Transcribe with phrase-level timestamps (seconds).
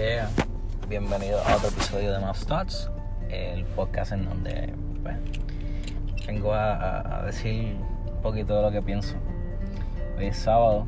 [0.00, 0.30] Yeah.
[0.88, 2.90] Bienvenido a otro episodio de Mouse Thoughts,
[3.28, 5.14] el podcast en donde pues,
[6.26, 7.76] vengo a, decir
[8.06, 9.16] un poquito de lo que pienso.
[10.16, 10.86] Hoy es sábado,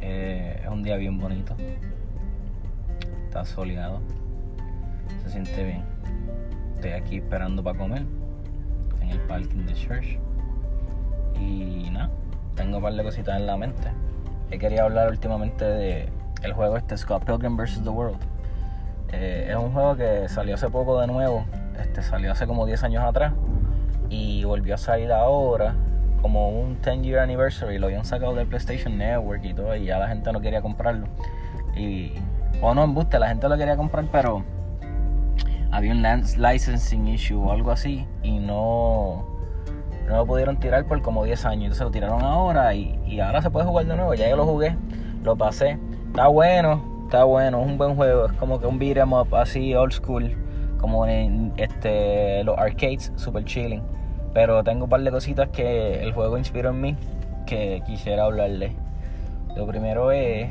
[0.00, 1.56] eh, es un día bien bonito,
[3.24, 4.00] está soleado,
[5.24, 5.82] se siente bien.
[6.76, 8.04] Estoy aquí esperando para comer
[9.00, 10.18] en el parking de Church
[11.40, 12.10] y nada,
[12.54, 13.88] tengo un par de cositas en la mente.
[14.52, 17.82] He querido hablar últimamente de el juego este Scott Pilgrim vs.
[17.82, 18.18] The World.
[19.12, 21.44] Eh, es un juego que salió hace poco de nuevo,
[21.80, 23.32] este, salió hace como 10 años atrás
[24.08, 25.74] y volvió a salir ahora
[26.22, 29.98] como un 10 year anniversary, lo habían sacado del PlayStation Network y todo y ya
[29.98, 31.06] la gente no quería comprarlo.
[31.76, 32.14] Y,
[32.60, 34.42] o no, en buste, la gente lo quería comprar, pero
[35.70, 39.24] había un licensing issue o algo así y no,
[40.08, 41.64] no lo pudieron tirar por como 10 años.
[41.64, 44.14] Entonces lo tiraron ahora y, y ahora se puede jugar de nuevo.
[44.14, 44.76] Ya yo lo jugué,
[45.22, 45.78] lo pasé
[46.16, 48.24] Está bueno, está bueno, es un buen juego.
[48.24, 50.34] Es como que un beat em up así old school,
[50.80, 53.82] como en este, los arcades, super chilling.
[54.32, 56.96] Pero tengo un par de cositas que el juego inspiró en mí
[57.44, 58.74] que quisiera hablarle.
[59.56, 60.48] Lo primero es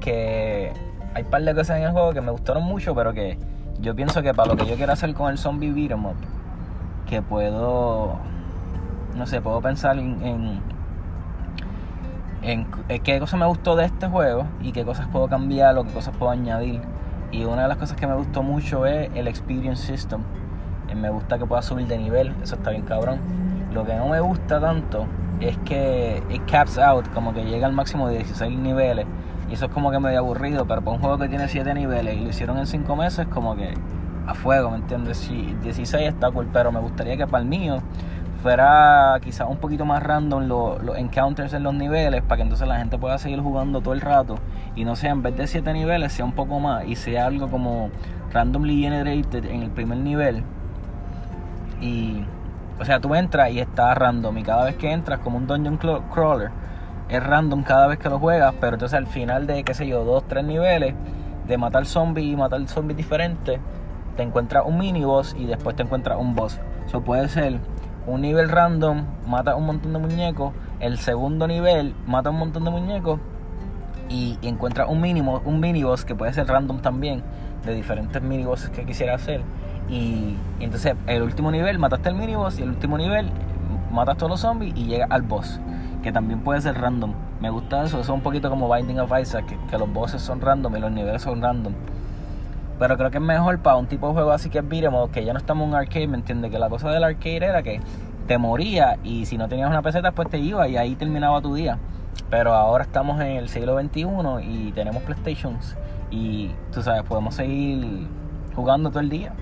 [0.00, 0.72] que
[1.14, 3.38] hay un par de cosas en el juego que me gustaron mucho, pero que
[3.78, 6.16] yo pienso que para lo que yo quiero hacer con el zombie beat em up,
[7.08, 8.16] que puedo,
[9.14, 10.60] no sé, puedo pensar en en,
[13.02, 16.16] qué cosas me gustó de este juego y qué cosas puedo cambiar o qué cosas
[16.16, 16.80] puedo añadir.
[17.32, 20.20] Y una de las cosas que me gustó mucho es el Experience System.
[20.88, 23.18] Eh, me gusta que pueda subir de nivel, eso está bien cabrón.
[23.72, 25.06] Lo que no me gusta tanto
[25.40, 29.06] es que it caps out, como que llega al máximo de 16 niveles.
[29.50, 32.16] Y eso es como que medio aburrido, pero para un juego que tiene 7 niveles
[32.16, 33.74] y lo hicieron en 5 meses, como que
[34.26, 35.18] a fuego, ¿me entiendes?
[35.18, 37.78] Si 16 está cool, pero me gustaría que para el mío
[38.46, 42.78] fuera quizás un poquito más random los encounters en los niveles para que entonces la
[42.78, 44.38] gente pueda seguir jugando todo el rato
[44.76, 47.48] y no sea en vez de 7 niveles sea un poco más y sea algo
[47.48, 47.90] como
[48.32, 50.44] randomly generated en el primer nivel.
[51.80, 52.24] Y
[52.78, 55.76] o sea tú entras y está random y cada vez que entras como un dungeon
[56.14, 56.52] crawler
[57.08, 60.04] es random cada vez que lo juegas pero entonces al final de qué sé yo
[60.04, 60.94] dos tres niveles
[61.48, 63.58] de matar zombies y matar zombies diferentes
[64.16, 66.60] te encuentras un mini boss y después te encuentras un boss.
[66.86, 67.58] Eso puede ser
[68.06, 72.70] un nivel random mata un montón de muñecos, el segundo nivel mata un montón de
[72.70, 73.20] muñecos
[74.08, 77.22] y, encuentra un mínimo, un mini boss que puede ser random también,
[77.64, 79.42] de diferentes mini bosses que quisiera hacer.
[79.88, 83.30] Y, entonces el último nivel mataste el mini boss y el último nivel
[83.90, 85.60] matas todos los zombies y llega al boss,
[86.02, 87.12] que también puede ser random.
[87.40, 90.22] Me gusta eso, eso es un poquito como Binding of Isaac, que, que los bosses
[90.22, 91.72] son random y los niveles son random.
[92.78, 94.64] Pero creo que es mejor para un tipo de juego así que es
[95.12, 96.50] que ya no estamos en arcade, ¿me entiendes?
[96.50, 97.80] Que la cosa del arcade era que
[98.26, 101.54] te moría y si no tenías una peseta pues te iba y ahí terminaba tu
[101.54, 101.78] día.
[102.28, 104.06] Pero ahora estamos en el siglo XXI
[104.42, 105.76] y tenemos PlayStations
[106.10, 108.08] y tú sabes, podemos seguir
[108.54, 109.32] jugando todo el día.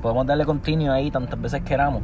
[0.00, 2.02] Podemos darle continuo ahí tantas veces queramos.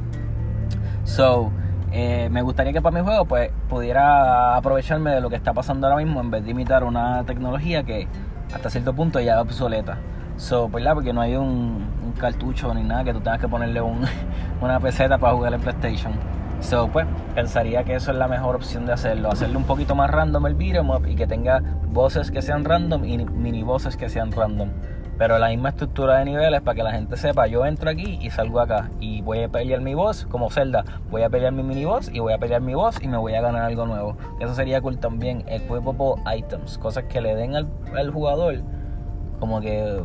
[1.05, 1.51] So,
[1.93, 5.87] eh, me gustaría que para mi juego pues pudiera aprovecharme de lo que está pasando
[5.87, 8.09] ahora mismo en vez de imitar una tecnología que
[8.53, 9.99] hasta cierto punto ya es obsoleta.
[10.37, 14.01] So, pues, Porque no hay un, cartucho ni nada que tú tengas que ponerle un,
[14.61, 16.13] una peseta para jugar en PlayStation.
[16.61, 19.31] So, pues, pensaría que eso es la mejor opción de hacerlo.
[19.31, 23.05] Hacerle un poquito más random el beat'em up y que tenga voces que sean random
[23.05, 24.71] y mini voces que sean random.
[25.17, 28.31] Pero la misma estructura de niveles para que la gente sepa, yo entro aquí y
[28.31, 31.85] salgo acá y voy a pelear mi voz como Zelda, voy a pelear mi mini
[31.85, 34.17] boss y voy a pelear mi voz y me voy a ganar algo nuevo.
[34.41, 38.57] Eso sería cool también, equipable items, cosas que le den al, al jugador
[39.45, 40.03] como que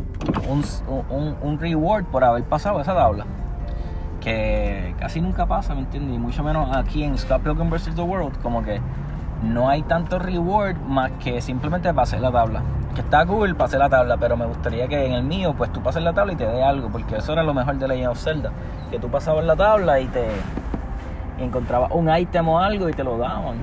[0.50, 3.26] un, un, reward por haber pasado esa tabla.
[4.20, 6.14] Que casi nunca pasa, ¿me entiendes?
[6.18, 7.96] Y mucho menos aquí en Scott Pilgrim vs.
[7.96, 8.82] The World, como que
[9.42, 12.64] no hay tanto reward más que simplemente pasar la tabla.
[12.96, 15.82] Que está cool, pasé la tabla, pero me gustaría que en el mío, pues tú
[15.82, 18.22] pases la tabla y te dé algo, porque eso era lo mejor de Legend of
[18.22, 18.52] Zelda.
[18.92, 20.28] Que tú pasabas la tabla y te
[21.40, 23.56] encontrabas un ítem o algo y te lo daban.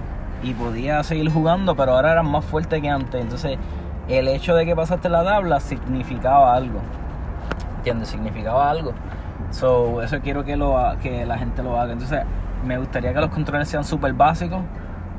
[0.42, 3.20] Y podías seguir jugando, pero ahora eran más fuerte que antes.
[3.20, 3.58] Entonces
[4.08, 6.80] el hecho de que pasaste la tabla significaba algo.
[7.78, 8.08] ¿Entiendes?
[8.08, 8.92] Significaba algo.
[9.50, 11.92] So, eso quiero que, lo, que la gente lo haga.
[11.92, 12.22] Entonces,
[12.64, 14.60] me gustaría que los controles sean súper básicos,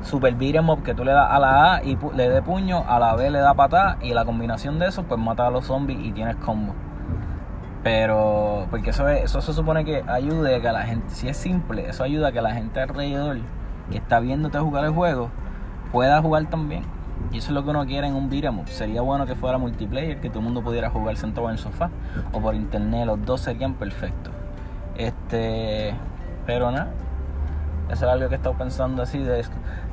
[0.02, 2.98] super beat'em up, que tú le das a la A y le dé puño, a
[2.98, 5.98] la B le da patada y la combinación de eso, pues mata a los zombies
[6.00, 6.74] y tienes combo.
[7.82, 11.88] Pero, porque eso, eso se supone que ayude a que la gente, si es simple,
[11.88, 13.38] eso ayuda a que la gente alrededor
[13.90, 15.30] que está viéndote jugar el juego
[15.92, 16.82] pueda jugar también.
[17.32, 20.20] Y eso es lo que uno quiere en un beat'em Sería bueno que fuera multiplayer,
[20.20, 21.90] que todo el mundo pudiera jugar sentado en el sofá
[22.32, 24.32] o por internet, los dos serían perfectos.
[24.96, 25.94] Este,
[26.46, 26.90] pero nada,
[27.90, 29.44] eso es algo que he estado pensando así de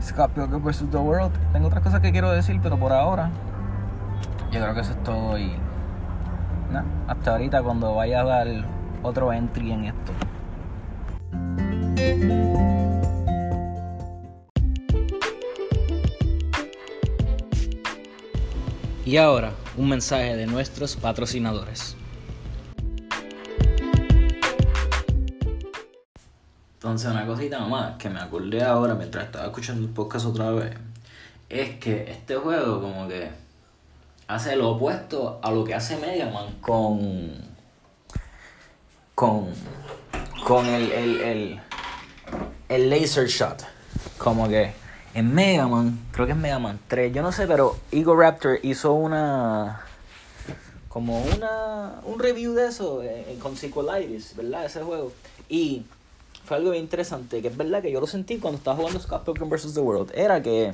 [0.01, 0.85] Scorpio vs.
[0.91, 1.31] The World.
[1.53, 3.29] Tengo otras cosas que quiero decir, pero por ahora
[4.51, 5.51] yo creo que eso es todo y
[7.07, 8.47] hasta ahorita cuando vaya a dar
[9.03, 10.13] otro entry en esto.
[19.05, 21.95] Y ahora, un mensaje de nuestros patrocinadores.
[26.73, 30.75] Entonces, una cosita nomás que me acordé ahora mientras estaba escuchando el podcast otra vez,
[31.49, 33.29] es que este juego como que
[34.27, 37.31] hace lo opuesto a lo que hace Mega Man con.
[39.13, 39.53] con.
[40.47, 41.59] con el, el, el,
[42.69, 43.67] el laser shot.
[44.17, 44.73] Como que
[45.15, 48.59] en Mega Man, creo que es Mega Man 3, yo no sé, pero Ego Raptor
[48.63, 49.81] hizo una.
[50.89, 52.01] como una.
[52.03, 54.65] un review de eso eh, con Sequelitis, ¿verdad?
[54.65, 55.13] Ese juego.
[55.47, 55.85] Y
[56.43, 59.23] fue algo bien interesante, que es verdad que yo lo sentí cuando estaba jugando Scott
[59.23, 59.73] Pilgrim vs.
[59.73, 60.11] The World.
[60.13, 60.73] Era que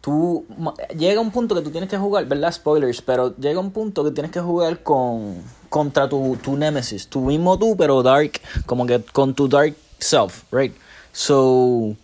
[0.00, 0.46] tú
[0.96, 2.50] llega un punto que tú tienes que jugar, ¿verdad?
[2.50, 5.36] Spoilers, pero llega un punto que tienes que jugar con
[5.68, 10.44] contra tu, tu nemesis, tu mismo tú, pero dark, como que con tu dark self,
[10.50, 10.74] right?
[11.12, 11.94] So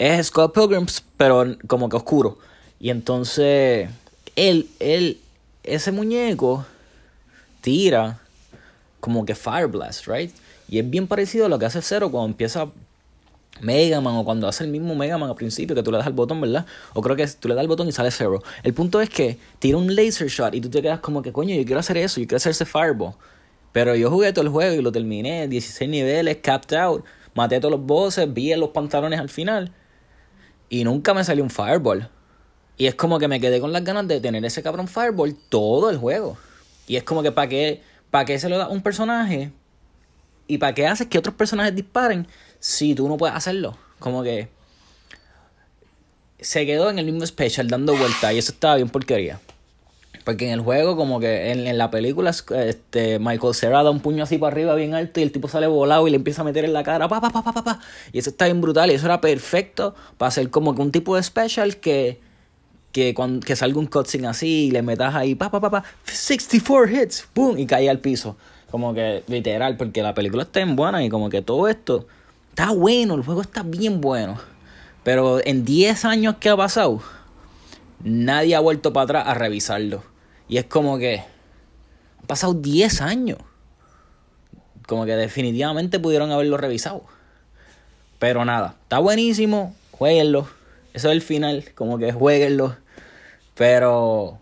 [0.00, 0.86] es Scott Pilgrim,
[1.18, 2.38] pero como que oscuro.
[2.80, 3.90] Y entonces
[4.34, 5.20] él él
[5.62, 6.64] ese muñeco
[7.60, 8.18] tira
[9.00, 10.34] como que Fire Blast, right?
[10.70, 12.70] Y es bien parecido a lo que hace Zero cuando empieza
[13.60, 16.06] Mega Man o cuando hace el mismo Mega Man al principio que tú le das
[16.06, 16.64] al botón, ¿verdad?
[16.94, 18.42] O creo que tú le das al botón y sale Zero.
[18.62, 21.54] El punto es que tira un laser shot y tú te quedas como que, coño,
[21.54, 23.12] yo quiero hacer eso, yo quiero hacer ese Fireball.
[23.72, 27.04] Pero yo jugué todo el juego y lo terminé, 16 niveles, capped out,
[27.34, 29.74] maté a todos los bosses, vi los pantalones al final
[30.70, 32.08] y nunca me salió un Fireball.
[32.78, 35.90] Y es como que me quedé con las ganas de tener ese cabrón Fireball todo
[35.90, 36.38] el juego.
[36.86, 39.52] Y es como que para qué, para qué se lo da un personaje
[40.46, 42.26] y para qué haces que otros personajes disparen
[42.58, 43.76] si tú no puedes hacerlo.
[43.98, 44.48] Como que
[46.40, 49.40] se quedó en el mismo special dando vueltas y eso estaba bien porquería.
[50.30, 54.22] Porque en el juego, como que en, la película, este, Michael Cera da un puño
[54.22, 56.64] así para arriba bien alto y el tipo sale volado y le empieza a meter
[56.64, 57.80] en la cara, pa, pa, pa, pa, pa,
[58.12, 61.16] Y eso está bien brutal y eso era perfecto para hacer como que un tipo
[61.16, 62.20] de special que,
[62.92, 65.84] que, cuando, que salga un cutscene así y le metas ahí, pa, pa, pa, pa,
[66.04, 68.36] 64 hits, boom, y cae al piso.
[68.70, 72.06] Como que literal, porque la película está bien buena y como que todo esto
[72.50, 74.36] Está bueno, el juego está bien bueno.
[75.02, 77.00] Pero en 10 años que ha pasado,
[78.04, 80.09] nadie ha vuelto para atrás a revisarlo.
[80.50, 81.20] Y es como que
[82.18, 83.38] han pasado 10 años.
[84.88, 87.04] Como que definitivamente pudieron haberlo revisado.
[88.18, 90.48] Pero nada, está buenísimo, jueguenlo.
[90.92, 92.76] Eso es el final, como que jueguenlo.
[93.54, 94.40] Pero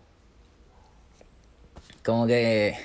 [2.03, 2.75] como que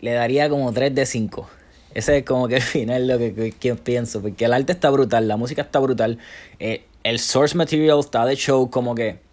[0.00, 1.50] le daría como 3 de 5.
[1.94, 4.22] Ese es como que el final lo que, que, pienso.
[4.22, 6.20] Porque el arte está brutal, la música está brutal.
[6.60, 8.70] Eh, el source material está de show.
[8.70, 9.26] Como que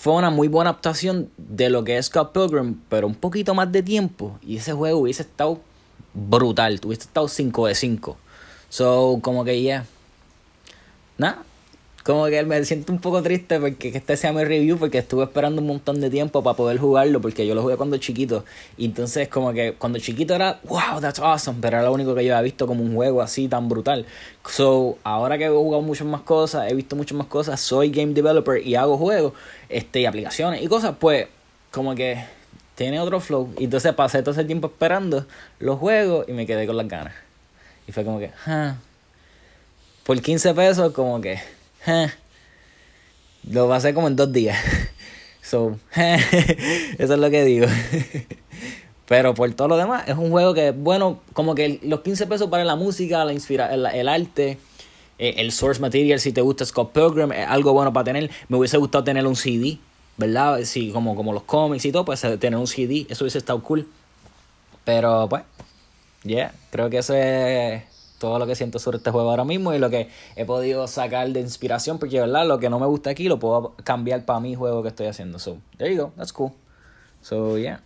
[0.00, 3.70] fue una muy buena adaptación de lo que es Scott Pilgrim, pero un poquito más
[3.70, 4.38] de tiempo.
[4.40, 5.60] Y ese juego hubiese estado
[6.14, 6.80] brutal.
[6.82, 8.16] Hubiese estado 5 de 5.
[8.70, 9.82] So, como que ya.
[9.82, 9.86] Yeah.
[11.18, 11.42] Nada,
[12.02, 15.60] como que me siento un poco triste porque este sea mi review porque estuve esperando
[15.60, 18.44] un montón de tiempo para poder jugarlo porque yo lo jugué cuando chiquito.
[18.78, 22.34] Entonces como que cuando chiquito era wow that's awesome pero era lo único que yo
[22.34, 24.06] había visto como un juego así tan brutal.
[24.48, 28.14] So ahora que he jugado muchas más cosas he visto muchas más cosas soy game
[28.14, 29.34] developer y hago juegos
[29.68, 31.28] este y aplicaciones y cosas pues
[31.70, 32.24] como que
[32.76, 33.52] tiene otro flow.
[33.58, 35.26] Y entonces pasé todo ese tiempo esperando
[35.58, 37.12] los juegos y me quedé con las ganas.
[37.86, 38.76] Y fue como que ah.
[40.04, 41.38] por 15 pesos como que
[43.48, 44.58] lo va a hacer como en dos días.
[45.42, 47.66] So, eso es lo que digo.
[49.08, 52.48] Pero por todo lo demás, es un juego que, bueno, como que los 15 pesos
[52.48, 54.58] para la música, la inspira el, arte,
[55.18, 58.30] eh, el source material, si te gusta Scott Pilgrim, es algo bueno para tener.
[58.48, 59.78] Me hubiese gustado tener un CD,
[60.16, 60.60] ¿verdad?
[60.62, 63.88] Sí, como, como los cómics y todo, pues tener un CD, eso hubiese estado cool.
[64.84, 65.42] Pero pues,
[66.22, 67.82] yeah, creo que eso es
[68.20, 71.30] todo lo que siento sobre este juego ahora mismo y lo que he podido sacar
[71.30, 74.54] de inspiración, porque verdad, lo que no me gusta aquí lo puedo cambiar para mi
[74.54, 75.38] juego que estoy haciendo.
[75.38, 76.52] So, there you go, that's cool.
[77.22, 77.80] So, yeah.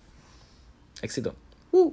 [1.02, 1.34] Éxito.
[1.72, 1.92] Uh.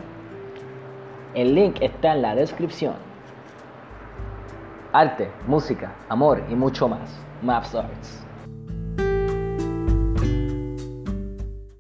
[1.34, 2.94] El link está en la descripción.
[4.92, 7.14] arte, música, amor y mucho más.
[7.42, 8.29] Maps Arts.